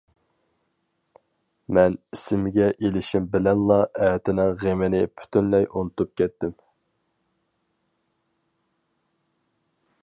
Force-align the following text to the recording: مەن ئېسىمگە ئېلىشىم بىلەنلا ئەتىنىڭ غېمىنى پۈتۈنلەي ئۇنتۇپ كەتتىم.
مەن 1.77 1.97
ئېسىمگە 2.15 2.69
ئېلىشىم 2.87 3.27
بىلەنلا 3.35 3.77
ئەتىنىڭ 4.07 4.49
غېمىنى 4.63 5.03
پۈتۈنلەي 5.19 5.69
ئۇنتۇپ 5.69 6.17
كەتتىم. 6.23 6.57